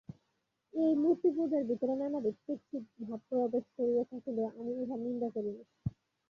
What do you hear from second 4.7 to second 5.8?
উহার নিন্দা করি না।